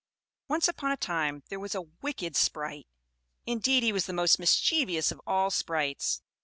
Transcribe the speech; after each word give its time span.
Once 0.47 0.67
upon 0.67 0.89
a 0.91 0.97
time 0.97 1.43
there 1.49 1.59
was 1.59 1.75
a 1.75 1.83
wicked 2.01 2.35
sprite, 2.35 2.87
indeed 3.45 3.83
he 3.83 3.93
was 3.93 4.07
the 4.07 4.13
most 4.13 4.39
mischievous 4.39 5.11
of 5.11 5.21
all 5.27 5.51
sprites. 5.51 6.23